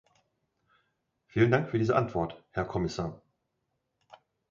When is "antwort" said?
1.95-2.43